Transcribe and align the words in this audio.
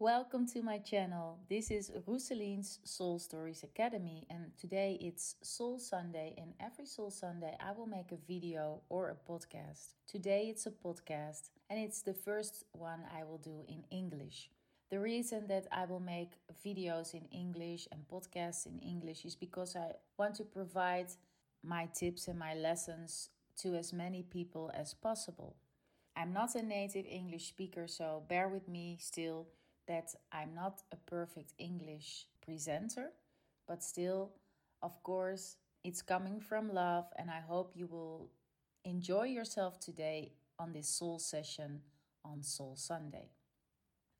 Welcome 0.00 0.48
to 0.48 0.60
my 0.60 0.78
channel. 0.78 1.38
This 1.48 1.70
is 1.70 1.92
Roeselien's 2.08 2.80
Soul 2.82 3.20
Stories 3.20 3.62
Academy, 3.62 4.26
and 4.28 4.50
today 4.58 4.98
it's 5.00 5.36
Soul 5.40 5.78
Sunday. 5.78 6.34
And 6.36 6.52
every 6.58 6.84
Soul 6.84 7.12
Sunday, 7.12 7.56
I 7.60 7.70
will 7.70 7.86
make 7.86 8.10
a 8.10 8.16
video 8.26 8.80
or 8.88 9.10
a 9.10 9.30
podcast. 9.30 9.94
Today, 10.08 10.48
it's 10.50 10.66
a 10.66 10.72
podcast, 10.72 11.50
and 11.70 11.78
it's 11.78 12.02
the 12.02 12.12
first 12.12 12.64
one 12.72 13.02
I 13.16 13.22
will 13.22 13.38
do 13.38 13.64
in 13.68 13.84
English. 13.92 14.50
The 14.90 14.98
reason 14.98 15.46
that 15.46 15.68
I 15.70 15.84
will 15.84 16.00
make 16.00 16.40
videos 16.66 17.14
in 17.14 17.26
English 17.30 17.86
and 17.92 18.02
podcasts 18.08 18.66
in 18.66 18.80
English 18.80 19.24
is 19.24 19.36
because 19.36 19.76
I 19.76 19.92
want 20.18 20.34
to 20.34 20.44
provide 20.44 21.12
my 21.62 21.86
tips 21.94 22.26
and 22.26 22.38
my 22.38 22.54
lessons 22.54 23.30
to 23.58 23.76
as 23.76 23.92
many 23.92 24.24
people 24.24 24.72
as 24.74 24.92
possible. 24.92 25.54
I'm 26.16 26.32
not 26.32 26.56
a 26.56 26.62
native 26.62 27.06
English 27.06 27.46
speaker, 27.46 27.86
so 27.86 28.24
bear 28.28 28.48
with 28.48 28.66
me 28.68 28.98
still 29.00 29.46
that 29.86 30.14
I'm 30.32 30.54
not 30.54 30.82
a 30.92 30.96
perfect 30.96 31.52
English 31.58 32.26
presenter, 32.44 33.10
but 33.66 33.82
still, 33.82 34.32
of 34.82 35.02
course, 35.02 35.56
it's 35.82 36.02
coming 36.02 36.40
from 36.40 36.72
love, 36.72 37.06
and 37.16 37.30
I 37.30 37.40
hope 37.40 37.72
you 37.74 37.86
will 37.86 38.30
enjoy 38.84 39.24
yourself 39.24 39.80
today 39.80 40.32
on 40.58 40.72
this 40.72 40.88
soul 40.88 41.18
session 41.18 41.80
on 42.24 42.42
Soul 42.42 42.74
Sunday. 42.76 43.28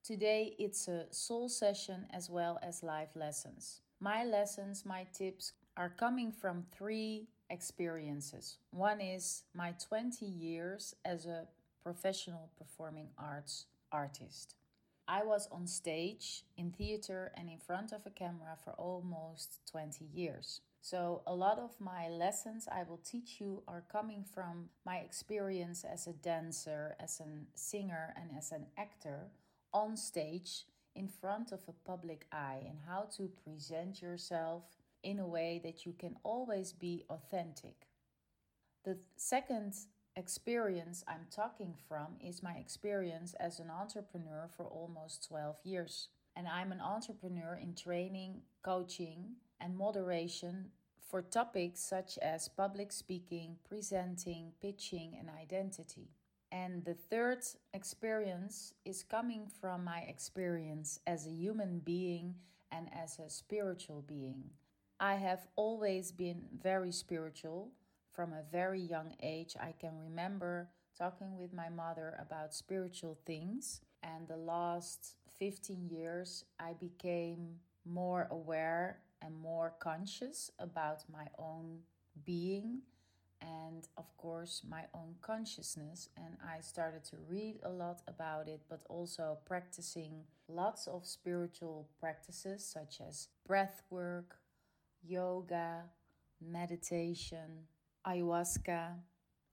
Today, 0.02 0.54
it's 0.58 0.88
a 0.88 1.06
soul 1.10 1.48
session 1.48 2.06
as 2.12 2.28
well 2.28 2.58
as 2.62 2.82
live 2.82 3.14
lessons. 3.14 3.80
My 4.00 4.24
lessons, 4.24 4.84
my 4.84 5.06
tips 5.14 5.52
are 5.76 5.88
coming 5.88 6.30
from 6.30 6.64
three 6.76 7.28
experiences. 7.48 8.58
One 8.70 9.00
is 9.00 9.44
my 9.54 9.74
20 9.88 10.26
years 10.26 10.94
as 11.04 11.24
a 11.24 11.46
professional 11.82 12.50
performing 12.58 13.08
arts 13.18 13.66
artist. 13.92 14.56
I 15.06 15.22
was 15.22 15.48
on 15.52 15.66
stage, 15.66 16.44
in 16.56 16.70
theater, 16.70 17.32
and 17.36 17.48
in 17.50 17.58
front 17.58 17.92
of 17.92 18.06
a 18.06 18.10
camera 18.10 18.56
for 18.62 18.72
almost 18.72 19.60
20 19.70 20.06
years. 20.06 20.60
So, 20.80 21.22
a 21.26 21.34
lot 21.34 21.58
of 21.58 21.80
my 21.80 22.08
lessons 22.08 22.68
I 22.70 22.82
will 22.82 23.00
teach 23.04 23.40
you 23.40 23.62
are 23.68 23.84
coming 23.90 24.24
from 24.24 24.68
my 24.84 24.98
experience 24.98 25.84
as 25.84 26.06
a 26.06 26.12
dancer, 26.12 26.96
as 27.00 27.20
a 27.20 27.24
singer, 27.54 28.14
and 28.16 28.30
as 28.36 28.52
an 28.52 28.66
actor 28.76 29.30
on 29.72 29.96
stage 29.96 30.66
in 30.94 31.08
front 31.08 31.52
of 31.52 31.60
a 31.68 31.88
public 31.88 32.26
eye, 32.32 32.62
and 32.66 32.78
how 32.86 33.08
to 33.16 33.30
present 33.44 34.00
yourself 34.00 34.62
in 35.02 35.18
a 35.18 35.26
way 35.26 35.60
that 35.62 35.84
you 35.84 35.92
can 35.92 36.16
always 36.22 36.72
be 36.72 37.04
authentic. 37.10 37.88
The 38.84 38.98
second 39.16 39.74
experience 40.16 41.04
I'm 41.08 41.26
talking 41.30 41.74
from 41.88 42.16
is 42.24 42.42
my 42.42 42.54
experience 42.54 43.34
as 43.40 43.58
an 43.58 43.70
entrepreneur 43.70 44.48
for 44.56 44.66
almost 44.66 45.26
12 45.28 45.56
years. 45.64 46.08
And 46.36 46.48
I'm 46.48 46.72
an 46.72 46.80
entrepreneur 46.80 47.58
in 47.60 47.74
training, 47.74 48.42
coaching, 48.62 49.36
and 49.60 49.76
moderation 49.76 50.66
for 51.08 51.22
topics 51.22 51.80
such 51.80 52.18
as 52.18 52.48
public 52.48 52.90
speaking, 52.90 53.56
presenting, 53.68 54.52
pitching, 54.60 55.16
and 55.18 55.28
identity. 55.30 56.08
And 56.50 56.84
the 56.84 56.94
third 56.94 57.44
experience 57.72 58.74
is 58.84 59.02
coming 59.02 59.48
from 59.60 59.84
my 59.84 60.00
experience 60.00 61.00
as 61.06 61.26
a 61.26 61.30
human 61.30 61.80
being 61.80 62.34
and 62.70 62.88
as 62.92 63.18
a 63.18 63.28
spiritual 63.30 64.02
being. 64.06 64.44
I 65.00 65.14
have 65.14 65.46
always 65.56 66.12
been 66.12 66.44
very 66.62 66.92
spiritual 66.92 67.70
from 68.14 68.32
a 68.32 68.42
very 68.50 68.80
young 68.80 69.14
age, 69.22 69.56
I 69.60 69.74
can 69.78 69.98
remember 69.98 70.68
talking 70.96 71.36
with 71.36 71.52
my 71.52 71.68
mother 71.68 72.16
about 72.20 72.54
spiritual 72.54 73.18
things. 73.26 73.80
And 74.02 74.28
the 74.28 74.36
last 74.36 75.16
15 75.38 75.88
years, 75.88 76.44
I 76.60 76.74
became 76.74 77.56
more 77.84 78.28
aware 78.30 78.98
and 79.20 79.36
more 79.36 79.74
conscious 79.80 80.50
about 80.58 81.02
my 81.10 81.26
own 81.38 81.80
being 82.24 82.82
and, 83.40 83.88
of 83.96 84.16
course, 84.16 84.62
my 84.68 84.84
own 84.94 85.16
consciousness. 85.20 86.08
And 86.16 86.36
I 86.42 86.60
started 86.60 87.04
to 87.06 87.16
read 87.28 87.56
a 87.62 87.70
lot 87.70 88.02
about 88.06 88.48
it, 88.48 88.60
but 88.68 88.80
also 88.88 89.38
practicing 89.44 90.24
lots 90.48 90.86
of 90.86 91.04
spiritual 91.04 91.88
practices 91.98 92.64
such 92.64 93.00
as 93.06 93.28
breath 93.46 93.82
work, 93.90 94.38
yoga, 95.02 95.82
meditation 96.40 97.66
ayahuasca 98.06 98.92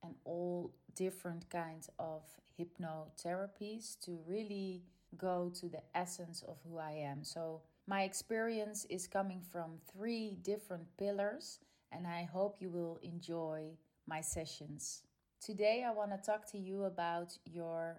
and 0.03 0.15
all 0.25 0.73
different 0.95 1.49
kinds 1.49 1.89
of 1.99 2.23
hypnotherapies 2.59 3.99
to 4.01 4.19
really 4.27 4.83
go 5.17 5.51
to 5.55 5.67
the 5.67 5.81
essence 5.95 6.43
of 6.47 6.57
who 6.65 6.77
I 6.77 6.91
am. 6.91 7.23
So, 7.23 7.61
my 7.87 8.03
experience 8.03 8.85
is 8.89 9.07
coming 9.07 9.41
from 9.41 9.79
three 9.91 10.37
different 10.43 10.85
pillars, 10.97 11.59
and 11.91 12.05
I 12.07 12.29
hope 12.31 12.57
you 12.61 12.69
will 12.69 12.99
enjoy 13.01 13.71
my 14.07 14.21
sessions. 14.21 15.03
Today, 15.43 15.83
I 15.85 15.91
want 15.91 16.11
to 16.11 16.17
talk 16.17 16.49
to 16.51 16.57
you 16.57 16.83
about 16.85 17.37
your 17.45 17.97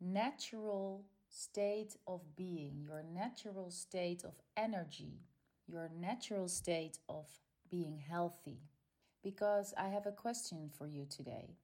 natural 0.00 1.04
state 1.28 1.96
of 2.06 2.20
being, 2.36 2.80
your 2.80 3.02
natural 3.12 3.70
state 3.70 4.24
of 4.24 4.34
energy, 4.56 5.18
your 5.66 5.90
natural 5.98 6.48
state 6.48 6.98
of 7.08 7.26
being 7.70 7.98
healthy 7.98 8.60
because 9.24 9.74
I 9.76 9.88
have 9.88 10.06
a 10.06 10.12
question 10.12 10.70
for 10.78 10.86
you 10.86 11.06
today. 11.08 11.56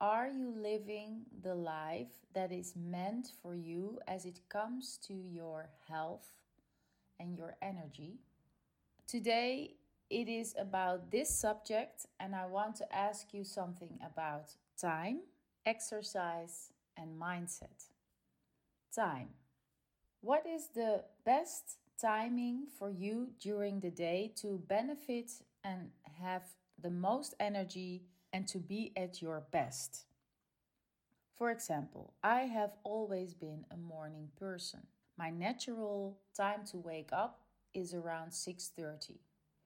Are 0.00 0.28
you 0.28 0.52
living 0.54 1.22
the 1.42 1.54
life 1.54 2.12
that 2.34 2.52
is 2.52 2.74
meant 2.76 3.28
for 3.40 3.54
you 3.54 4.00
as 4.08 4.26
it 4.26 4.40
comes 4.50 4.98
to 5.06 5.14
your 5.14 5.70
health 5.88 6.26
and 7.18 7.38
your 7.38 7.56
energy? 7.62 8.18
Today, 9.06 9.76
it 10.10 10.28
is 10.28 10.54
about 10.58 11.10
this 11.10 11.30
subject, 11.30 12.06
and 12.20 12.34
I 12.34 12.46
want 12.46 12.76
to 12.76 12.94
ask 12.94 13.32
you 13.32 13.44
something 13.44 13.98
about 14.04 14.50
time, 14.78 15.20
exercise, 15.64 16.70
and 16.96 17.18
mindset. 17.18 17.86
Time. 18.94 19.28
What 20.20 20.44
is 20.46 20.68
the 20.74 21.04
best 21.24 21.78
timing 22.00 22.66
for 22.78 22.90
you 22.90 23.28
during 23.40 23.80
the 23.80 23.90
day 23.90 24.32
to 24.36 24.60
benefit 24.68 25.30
and 25.62 25.90
have 26.20 26.42
the 26.80 26.90
most 26.90 27.34
energy 27.38 28.04
and 28.32 28.46
to 28.48 28.58
be 28.58 28.92
at 28.96 29.22
your 29.22 29.42
best. 29.50 30.06
For 31.36 31.50
example, 31.50 32.14
I 32.22 32.42
have 32.42 32.72
always 32.84 33.34
been 33.34 33.64
a 33.70 33.76
morning 33.76 34.30
person. 34.36 34.86
My 35.16 35.30
natural 35.30 36.18
time 36.36 36.64
to 36.66 36.78
wake 36.78 37.10
up 37.12 37.40
is 37.72 37.94
around 37.94 38.32
6:30. 38.32 39.20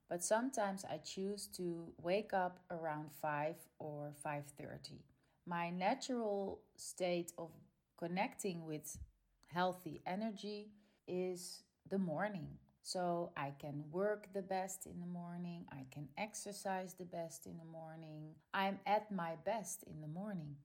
But 0.09 0.25
sometimes 0.25 0.85
I 0.85 0.99
choose 0.99 1.47
to 1.59 1.93
wake 1.99 2.33
up 2.33 2.61
around 2.71 3.13
5 3.13 3.57
or 3.79 4.13
5:30. 4.13 5.05
My 5.45 5.71
natural 5.71 6.63
state 6.77 7.33
of 7.37 7.51
connecting 7.97 8.65
with 8.65 8.99
healthy 9.47 10.03
energy 10.07 10.73
is 11.07 11.65
the 11.89 11.99
morning. 11.99 12.59
So 12.89 13.33
I 13.37 13.53
can 13.61 13.85
work 13.91 14.29
the 14.33 14.41
best 14.41 14.87
in 14.87 14.99
the 14.99 15.07
morning, 15.07 15.67
I 15.71 15.85
can 15.93 16.09
exercise 16.17 16.95
the 16.95 17.05
best 17.05 17.45
in 17.45 17.59
the 17.59 17.71
morning. 17.71 18.31
I'm 18.55 18.81
at 18.87 19.13
my 19.13 19.35
best 19.45 19.83
in 19.83 20.01
the 20.01 20.09
morning. 20.09 20.57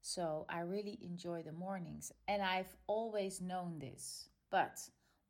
So 0.00 0.46
I 0.48 0.60
really 0.60 0.96
enjoy 1.02 1.42
the 1.42 1.50
mornings, 1.50 2.12
and 2.28 2.40
I've 2.40 2.76
always 2.86 3.40
known 3.40 3.80
this. 3.80 4.28
But 4.48 4.78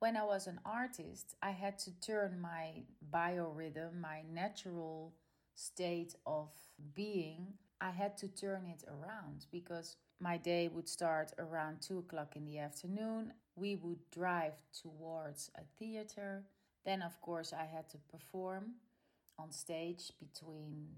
when 0.00 0.14
I 0.14 0.24
was 0.24 0.46
an 0.46 0.60
artist, 0.66 1.36
I 1.42 1.52
had 1.52 1.78
to 1.78 2.00
turn 2.02 2.38
my 2.38 2.82
biorhythm, 3.10 3.98
my 3.98 4.20
natural 4.30 5.14
state 5.54 6.16
of 6.26 6.50
being, 6.94 7.54
I 7.80 7.92
had 7.92 8.18
to 8.18 8.28
turn 8.28 8.66
it 8.66 8.84
around 8.86 9.46
because 9.50 9.96
my 10.20 10.36
day 10.36 10.68
would 10.68 10.86
start 10.86 11.32
around 11.38 11.80
two 11.80 12.00
o'clock 12.00 12.36
in 12.36 12.44
the 12.44 12.58
afternoon. 12.58 13.32
We 13.56 13.76
would 13.76 14.10
drive 14.10 14.54
towards 14.82 15.50
a 15.56 15.62
theater. 15.78 16.44
Then, 16.84 17.02
of 17.02 17.20
course, 17.20 17.52
I 17.52 17.64
had 17.64 17.88
to 17.90 17.98
perform 18.10 18.74
on 19.38 19.50
stage 19.50 20.12
between 20.20 20.88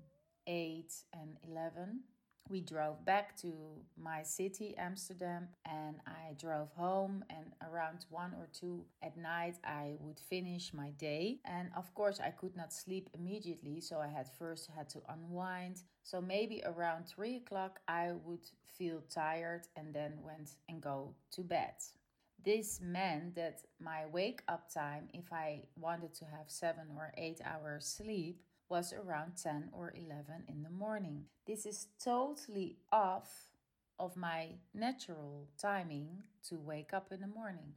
8 0.46 0.92
and 1.14 1.36
11 1.48 2.00
we 2.48 2.60
drove 2.60 3.04
back 3.04 3.36
to 3.38 3.52
my 3.96 4.22
city, 4.22 4.74
Amsterdam, 4.78 5.48
and 5.66 5.96
I 6.06 6.34
drove 6.38 6.72
home. 6.72 7.24
And 7.30 7.52
around 7.62 8.06
one 8.10 8.32
or 8.34 8.48
two 8.52 8.84
at 9.02 9.16
night, 9.16 9.56
I 9.64 9.96
would 10.00 10.18
finish 10.18 10.72
my 10.72 10.90
day. 10.90 11.40
And 11.44 11.70
of 11.76 11.92
course, 11.94 12.20
I 12.20 12.30
could 12.30 12.56
not 12.56 12.72
sleep 12.72 13.10
immediately, 13.14 13.80
so 13.80 13.98
I 13.98 14.08
had 14.08 14.28
first 14.38 14.70
had 14.74 14.88
to 14.90 15.00
unwind. 15.08 15.82
So 16.02 16.20
maybe 16.20 16.62
around 16.64 17.06
three 17.06 17.36
o'clock, 17.36 17.80
I 17.86 18.12
would 18.24 18.48
feel 18.78 19.02
tired 19.10 19.66
and 19.76 19.94
then 19.94 20.14
went 20.22 20.50
and 20.68 20.80
go 20.80 21.14
to 21.32 21.42
bed. 21.42 21.74
This 22.44 22.80
meant 22.80 23.34
that 23.34 23.62
my 23.80 24.06
wake 24.06 24.42
up 24.48 24.72
time, 24.72 25.08
if 25.12 25.32
I 25.32 25.64
wanted 25.76 26.14
to 26.14 26.24
have 26.24 26.48
seven 26.48 26.84
or 26.96 27.12
eight 27.16 27.40
hours 27.44 27.84
sleep, 27.84 28.40
was 28.68 28.92
around 28.92 29.32
10 29.42 29.70
or 29.72 29.92
11 29.94 30.44
in 30.46 30.62
the 30.62 30.70
morning. 30.70 31.24
This 31.46 31.66
is 31.66 31.88
totally 32.02 32.76
off 32.92 33.50
of 33.98 34.16
my 34.16 34.50
natural 34.72 35.48
timing 35.60 36.22
to 36.48 36.56
wake 36.56 36.92
up 36.92 37.10
in 37.10 37.20
the 37.20 37.26
morning. 37.26 37.72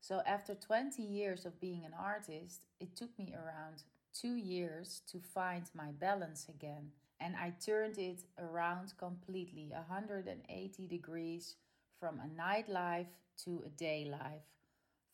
So, 0.00 0.22
after 0.26 0.54
20 0.54 1.02
years 1.02 1.46
of 1.46 1.60
being 1.60 1.84
an 1.84 1.94
artist, 1.98 2.62
it 2.80 2.96
took 2.96 3.16
me 3.18 3.34
around 3.34 3.84
two 4.12 4.34
years 4.34 5.02
to 5.10 5.18
find 5.18 5.64
my 5.74 5.92
balance 5.92 6.46
again. 6.48 6.90
And 7.20 7.36
I 7.36 7.54
turned 7.64 7.98
it 7.98 8.24
around 8.38 8.94
completely 8.98 9.70
180 9.72 10.86
degrees 10.88 11.56
from 11.98 12.20
a 12.20 12.40
nightlife 12.40 13.12
to 13.44 13.62
a 13.66 13.70
day 13.70 14.06
life, 14.10 14.48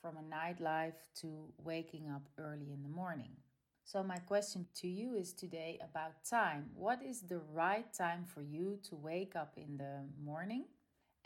from 0.00 0.16
a 0.16 0.34
nightlife 0.34 1.00
to 1.20 1.52
waking 1.58 2.10
up 2.10 2.22
early 2.38 2.72
in 2.72 2.82
the 2.82 2.88
morning. 2.88 3.36
So, 3.84 4.02
my 4.02 4.18
question 4.18 4.66
to 4.76 4.88
you 4.88 5.14
is 5.16 5.32
today 5.32 5.80
about 5.82 6.24
time. 6.24 6.70
What 6.74 7.02
is 7.02 7.22
the 7.22 7.40
right 7.52 7.92
time 7.92 8.24
for 8.24 8.42
you 8.42 8.78
to 8.88 8.94
wake 8.94 9.34
up 9.34 9.54
in 9.56 9.78
the 9.78 10.04
morning 10.22 10.66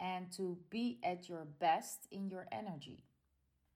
and 0.00 0.32
to 0.32 0.58
be 0.70 0.98
at 1.04 1.28
your 1.28 1.44
best 1.44 2.06
in 2.10 2.28
your 2.28 2.46
energy? 2.50 3.04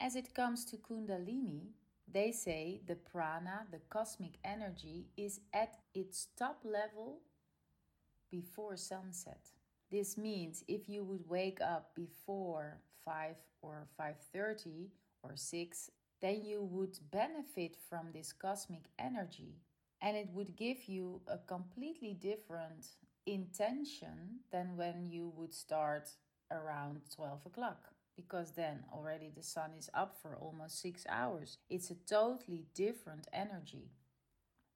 As 0.00 0.16
it 0.16 0.34
comes 0.34 0.64
to 0.66 0.76
Kundalini, 0.76 1.72
they 2.10 2.32
say 2.32 2.80
the 2.86 2.94
prana, 2.94 3.66
the 3.70 3.80
cosmic 3.90 4.38
energy, 4.44 5.08
is 5.16 5.40
at 5.52 5.76
its 5.94 6.28
top 6.38 6.64
level 6.64 7.20
before 8.30 8.76
sunset. 8.76 9.50
This 9.90 10.19
means 10.19 10.64
if 10.69 10.88
you 10.88 11.05
would 11.05 11.29
wake 11.29 11.61
up 11.61 11.94
before 11.94 12.81
5 13.05 13.37
or 13.62 13.88
5:30 13.99 14.90
or 15.23 15.37
6, 15.37 15.90
then 16.20 16.43
you 16.44 16.62
would 16.62 16.99
benefit 17.11 17.76
from 17.88 18.12
this 18.12 18.32
cosmic 18.32 18.90
energy 18.99 19.61
and 20.00 20.17
it 20.17 20.29
would 20.32 20.56
give 20.56 20.88
you 20.88 21.20
a 21.26 21.38
completely 21.38 22.14
different 22.14 22.87
intention 23.26 24.40
than 24.50 24.76
when 24.76 25.11
you 25.11 25.32
would 25.37 25.52
start 25.52 26.08
around 26.50 27.00
12 27.14 27.46
o'clock 27.46 27.93
because 28.17 28.52
then 28.52 28.85
already 28.93 29.31
the 29.31 29.43
sun 29.43 29.70
is 29.79 29.88
up 29.94 30.17
for 30.20 30.37
almost 30.37 30.81
six 30.81 31.06
hours. 31.08 31.58
It's 31.70 31.90
a 31.90 31.94
totally 31.94 32.67
different 32.75 33.29
energy. 33.32 33.90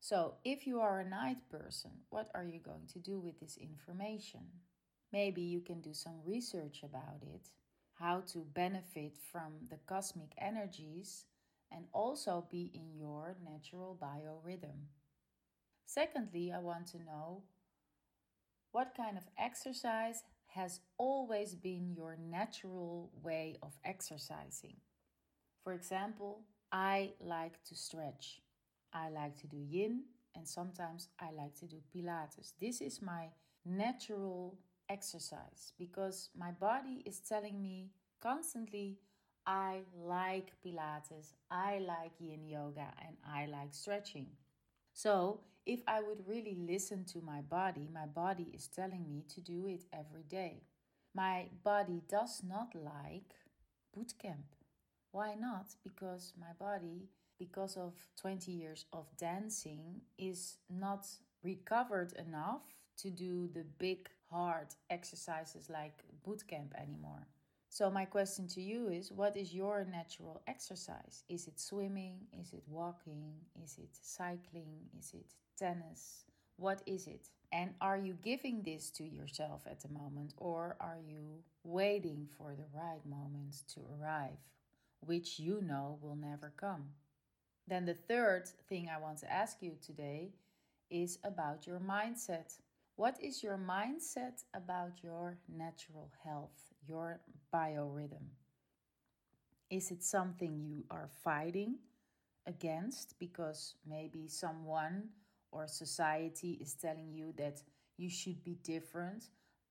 So, 0.01 0.35
if 0.45 0.67
you 0.67 0.81
are 0.81 1.01
a 1.01 1.09
night 1.09 1.49
person, 1.49 1.91
what 2.11 2.31
are 2.35 2.45
you 2.45 2.59
going 2.59 2.87
to 2.93 2.99
do 2.99 3.19
with 3.19 3.41
this 3.41 3.57
information? 3.57 4.41
Maybe 5.13 5.43
you 5.43 5.61
can 5.61 5.81
do 5.81 5.93
some 5.93 6.21
research 6.25 6.83
about 6.83 7.23
it, 7.23 7.49
how 7.95 8.21
to 8.33 8.39
benefit 8.55 9.19
from 9.31 9.53
the 9.71 9.79
cosmic 9.87 10.33
energies 10.39 11.27
and 11.71 11.85
also 11.93 12.47
be 12.51 12.71
in 12.75 12.97
your 12.99 13.37
natural 13.45 13.99
biorhythm. 14.01 14.87
Secondly, 15.87 16.53
I 16.53 16.59
want 16.59 16.87
to 16.89 16.99
know 16.99 17.43
what 18.73 18.95
kind 18.97 19.17
of 19.19 19.25
exercise 19.39 20.23
has 20.47 20.81
always 20.99 21.55
been 21.55 21.95
your 21.95 22.17
natural 22.17 23.11
way 23.23 23.59
of 23.63 23.73
exercising. 23.85 24.77
For 25.63 25.73
example, 25.73 26.45
I 26.73 27.13
like 27.21 27.63
to 27.65 27.75
stretch. 27.75 28.41
I 28.93 29.11
like 29.11 29.37
to 29.41 29.47
do 29.47 29.59
yin 29.59 30.05
and 30.35 30.49
sometimes 30.49 31.09
I 31.21 31.31
like 31.31 31.55
to 31.57 31.67
do 31.67 31.77
pilates. 31.95 32.53
This 32.61 32.81
is 32.81 33.03
my 33.03 33.29
natural 33.65 34.59
exercise 34.93 35.73
because 35.79 36.31
my 36.37 36.51
body 36.53 37.03
is 37.07 37.21
telling 37.21 37.61
me 37.63 37.91
constantly 38.21 38.99
I 39.47 39.81
like 39.97 40.53
pilates, 40.65 41.35
I 41.51 41.81
like 41.81 42.13
yin 42.21 42.47
yoga 42.47 42.89
and 43.05 43.17
I 43.27 43.47
like 43.47 43.73
stretching. 43.75 44.29
So, 44.93 45.41
if 45.65 45.81
I 45.87 46.01
would 46.03 46.29
really 46.29 46.57
listen 46.59 47.05
to 47.13 47.21
my 47.21 47.41
body, 47.41 47.89
my 47.93 48.07
body 48.07 48.51
is 48.55 48.67
telling 48.69 49.09
me 49.09 49.25
to 49.35 49.41
do 49.41 49.67
it 49.67 49.85
every 49.93 50.25
day. 50.29 50.63
My 51.15 51.47
body 51.65 52.03
does 52.09 52.43
not 52.47 52.75
like 52.75 53.35
bootcamp. 53.97 54.49
Why 55.13 55.35
not? 55.35 55.75
Because 55.85 56.33
my 56.39 56.53
body, 56.59 57.09
because 57.39 57.77
of 57.77 57.93
20 58.21 58.51
years 58.51 58.87
of 58.93 59.07
dancing, 59.19 60.03
is 60.19 60.57
not 60.71 61.07
recovered 61.45 62.13
enough 62.15 62.63
to 62.99 63.11
do 63.11 63.49
the 63.55 63.65
big, 63.79 64.09
hard 64.33 64.69
exercises 64.91 65.69
like 65.69 66.05
boot 66.25 66.43
camp 66.49 66.75
anymore. 66.77 67.27
So, 67.69 67.91
my 67.91 68.05
question 68.05 68.47
to 68.49 68.61
you 68.61 68.89
is 68.89 69.11
what 69.13 69.37
is 69.37 69.55
your 69.55 69.87
natural 69.91 70.43
exercise? 70.47 71.25
Is 71.29 71.47
it 71.47 71.59
swimming? 71.59 72.19
Is 72.39 72.53
it 72.53 72.65
walking? 72.69 73.33
Is 73.65 73.79
it 73.79 73.97
cycling? 74.03 74.91
Is 74.99 75.13
it 75.15 75.33
tennis? 75.59 76.25
What 76.57 76.83
is 76.87 77.07
it? 77.07 77.29
And 77.51 77.75
are 77.81 77.99
you 77.99 78.15
giving 78.23 78.63
this 78.63 78.91
to 78.93 79.05
yourself 79.05 79.63
at 79.67 79.81
the 79.81 79.89
moment, 79.89 80.35
or 80.37 80.77
are 80.81 80.99
you 81.07 81.43
waiting 81.65 82.29
for 82.37 82.55
the 82.55 82.69
right 82.75 83.05
moment 83.07 83.63
to 83.75 83.81
arrive, 83.95 84.41
which 85.01 85.39
you 85.39 85.61
know 85.63 85.99
will 86.03 86.17
never 86.17 86.53
come? 86.57 86.85
Then, 87.67 87.87
the 87.87 87.95
third 87.95 88.49
thing 88.69 88.89
I 88.89 89.01
want 89.01 89.19
to 89.19 89.33
ask 89.33 89.59
you 89.63 89.73
today 89.81 90.33
is 90.91 91.19
about 91.25 91.67
your 91.67 91.81
mindset. 91.81 92.59
What 92.97 93.23
is 93.23 93.43
your 93.43 93.59
mindset 93.59 94.45
about 94.55 95.03
your 95.03 95.39
natural 95.49 96.11
health, 96.25 96.73
your 96.87 97.21
biorhythm? 97.53 98.31
Is 99.71 99.91
it 99.91 100.03
something 100.05 100.61
you 100.61 100.85
are 100.91 101.09
fighting 101.25 101.79
against 102.47 103.19
because 103.19 103.75
maybe 103.87 104.29
someone 104.29 105.09
or 105.51 105.67
society 105.67 106.59
is 106.61 106.75
telling 106.75 107.13
you 107.13 107.33
that 107.39 107.63
you 107.97 108.11
should 108.11 108.45
be 108.45 108.57
different? 108.63 109.25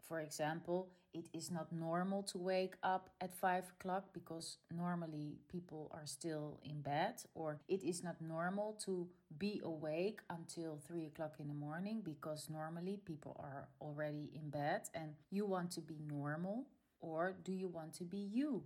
For 0.08 0.20
example, 0.20 0.90
it 1.14 1.28
is 1.34 1.52
not 1.52 1.72
normal 1.72 2.24
to 2.24 2.38
wake 2.38 2.76
up 2.84 3.10
at 3.20 3.36
five 3.36 3.66
o'clock 3.70 4.14
because 4.14 4.58
normally 4.74 5.40
people 5.50 5.92
are 5.94 6.06
still 6.06 6.60
in 6.64 6.82
bed, 6.82 7.16
or 7.34 7.60
it 7.68 7.84
is 7.84 8.04
not 8.04 8.22
normal 8.22 8.78
to 8.86 9.08
be 9.38 9.62
awake 9.64 10.22
until 10.30 10.78
three 10.78 11.06
o'clock 11.06 11.36
in 11.40 11.48
the 11.48 11.54
morning 11.54 12.02
because 12.04 12.50
normally 12.50 12.98
people 13.06 13.36
are 13.40 13.68
already 13.82 14.32
in 14.34 14.50
bed 14.50 14.82
and 14.94 15.14
you 15.30 15.46
want 15.46 15.72
to 15.72 15.82
be 15.82 16.00
normal, 16.08 16.68
or 17.02 17.36
do 17.44 17.52
you 17.52 17.68
want 17.68 17.94
to 17.96 18.04
be 18.04 18.18
you? 18.18 18.64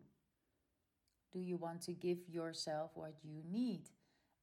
Do 1.33 1.39
you 1.39 1.57
want 1.57 1.81
to 1.83 1.91
give 1.93 2.19
yourself 2.29 2.91
what 2.93 3.15
you 3.23 3.41
need? 3.51 3.89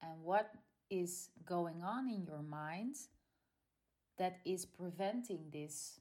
And 0.02 0.22
what 0.22 0.50
is 0.90 1.30
going 1.46 1.82
on 1.82 2.08
in 2.08 2.24
your 2.26 2.42
mind 2.42 2.96
that 4.18 4.40
is 4.44 4.66
preventing 4.66 5.50
this 5.52 6.00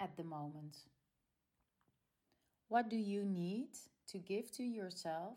at 0.00 0.16
the 0.16 0.24
moment? 0.24 0.78
What 2.68 2.90
do 2.90 2.96
you 2.96 3.24
need 3.24 3.68
to 4.08 4.18
give 4.18 4.50
to 4.52 4.62
yourself 4.62 5.36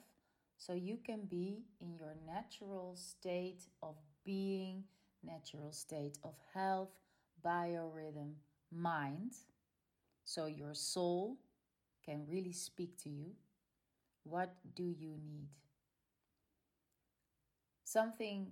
so 0.58 0.74
you 0.74 0.98
can 1.04 1.22
be 1.26 1.64
in 1.80 1.96
your 1.96 2.16
natural 2.28 2.96
state 2.96 3.62
of 3.82 3.96
being, 4.26 4.84
natural 5.24 5.72
state 5.72 6.18
of 6.24 6.34
health, 6.54 6.92
biorhythm, 7.46 8.34
mind? 8.72 9.34
So 10.26 10.46
your 10.46 10.74
soul 10.74 11.38
can 12.06 12.26
really 12.30 12.52
speak 12.52 12.98
to 13.04 13.10
you. 13.10 13.32
What 14.24 14.54
do 14.76 14.84
you 14.84 15.16
need? 15.24 15.50
Something 17.84 18.52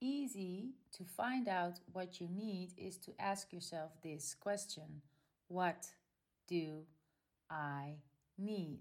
easy 0.00 0.70
to 0.92 1.04
find 1.04 1.48
out 1.48 1.80
what 1.92 2.20
you 2.20 2.28
need 2.28 2.74
is 2.76 2.96
to 2.98 3.12
ask 3.18 3.52
yourself 3.52 3.92
this 4.02 4.34
question 4.38 5.02
What 5.54 5.86
do 6.48 6.82
I 7.48 7.98
need? 8.36 8.80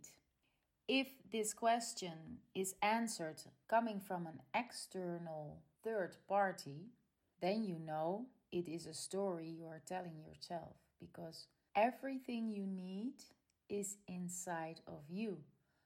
If 0.88 1.08
this 1.32 1.54
question 1.54 2.40
is 2.56 2.74
answered 2.82 3.44
coming 3.70 4.00
from 4.00 4.26
an 4.26 4.42
external 4.56 5.62
third 5.84 6.18
party, 6.28 6.88
then 7.40 7.64
you 7.64 7.78
know 7.78 8.26
it 8.52 8.68
is 8.68 8.88
a 8.88 8.94
story 8.96 9.48
you 9.48 9.68
are 9.68 9.84
telling 9.86 10.18
yourself 10.18 10.74
because 11.00 11.46
everything 11.76 12.50
you 12.50 12.66
need 12.66 13.14
is 13.70 13.98
inside 14.08 14.82
of 14.88 15.04
you. 15.08 15.38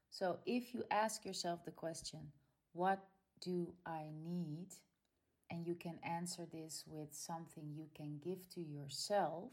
So 0.10 0.40
if 0.46 0.74
you 0.74 0.86
ask 0.90 1.26
yourself 1.26 1.66
the 1.66 1.72
question, 1.72 2.32
What 2.72 3.00
do 3.42 3.74
I 3.86 4.04
need? 4.24 4.70
and 5.50 5.68
you 5.68 5.76
can 5.76 6.00
answer 6.04 6.46
this 6.52 6.84
with 6.88 7.14
something 7.14 7.74
you 7.76 7.88
can 7.96 8.20
give 8.24 8.48
to 8.50 8.62
yourself 8.62 9.52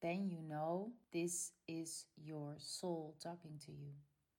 then 0.00 0.28
you 0.28 0.42
know 0.48 0.92
this 1.12 1.52
is 1.66 2.06
your 2.16 2.54
soul 2.58 3.16
talking 3.22 3.58
to 3.66 3.72
you. 3.72 3.92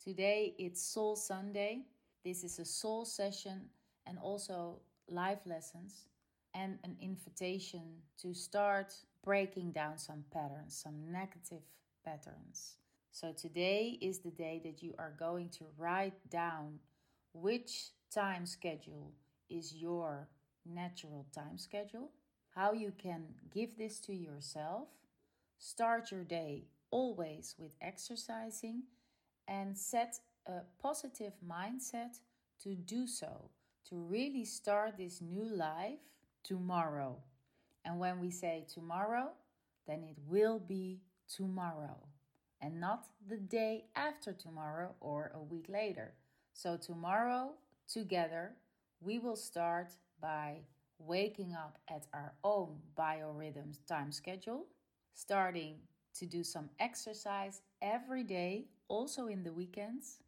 Today 0.04 0.56
it's 0.58 0.82
Soul 0.82 1.16
Sunday. 1.16 1.82
This 2.24 2.44
is 2.44 2.60
a 2.60 2.66
soul 2.66 3.06
session 3.06 3.70
and 4.06 4.18
also 4.18 4.80
life 5.10 5.40
lessons 5.46 6.06
and 6.54 6.80
an 6.84 6.96
invitation 7.02 7.82
to 8.22 8.34
start 8.34 8.94
breaking 9.24 9.72
down 9.72 9.98
some 9.98 10.24
patterns, 10.32 10.76
some 10.82 11.12
negative 11.12 11.64
patterns. 12.06 12.78
So 13.12 13.34
today 13.34 13.98
is 14.02 14.20
the 14.20 14.32
day 14.32 14.62
that 14.64 14.82
you 14.82 14.94
are 14.98 15.14
going 15.20 15.50
to 15.50 15.66
write 15.78 16.30
down 16.30 16.80
which 17.34 17.92
time 18.14 18.46
schedule 18.46 19.12
is 19.50 19.76
your 19.76 20.28
natural 20.66 21.26
time 21.34 21.58
schedule, 21.58 22.12
how 22.56 22.72
you 22.74 22.94
can 22.98 23.24
give 23.54 23.78
this 23.78 24.00
to 24.02 24.14
yourself 24.14 24.88
Start 25.60 26.10
your 26.10 26.24
day 26.24 26.64
always 26.90 27.56
with 27.60 27.76
exercising 27.82 28.84
and 29.46 29.78
set 29.78 30.20
a 30.48 30.62
positive 30.82 31.34
mindset 31.46 32.20
to 32.64 32.76
do 32.76 33.06
so, 33.06 33.50
to 33.90 33.98
really 33.98 34.46
start 34.46 34.98
this 34.98 35.22
new 35.22 35.46
life 35.46 36.00
tomorrow. 36.46 37.18
And 37.84 38.00
when 38.00 38.20
we 38.20 38.32
say 38.32 38.66
tomorrow, 38.74 39.32
then 39.86 40.02
it 40.04 40.16
will 40.28 40.60
be 40.60 41.02
tomorrow 41.28 41.98
and 42.62 42.80
not 42.80 43.08
the 43.28 43.38
day 43.38 43.86
after 43.96 44.32
tomorrow 44.32 44.96
or 45.02 45.32
a 45.36 45.42
week 45.42 45.66
later. 45.68 46.14
So, 46.54 46.78
tomorrow, 46.78 47.52
together, 47.88 48.54
we 49.02 49.20
will 49.20 49.36
start 49.36 49.90
by 50.22 50.60
waking 51.00 51.54
up 51.54 51.78
at 51.90 52.08
our 52.14 52.34
own 52.46 52.78
biorhythms 52.98 53.86
time 53.88 54.12
schedule, 54.12 54.66
starting 55.14 55.76
to 56.16 56.26
do 56.26 56.44
some 56.44 56.70
exercise 56.80 57.62
every 57.82 58.24
day, 58.24 58.66
also 58.88 59.28
in 59.28 59.44
the 59.44 59.54
weekends, 59.54 60.20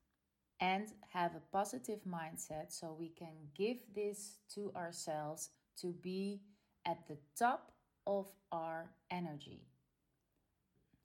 and 0.59 0.87
have 1.09 1.35
a 1.35 1.41
positive 1.51 1.99
mindset 2.07 2.69
so 2.69 2.95
we 2.97 3.09
can 3.09 3.33
give 3.55 3.77
this 3.95 4.37
to 4.53 4.71
ourselves 4.75 5.49
to 5.81 5.93
be 6.01 6.41
at 6.85 7.07
the 7.07 7.17
top 7.37 7.71
of 8.05 8.27
our 8.51 8.91
energy. 9.09 9.63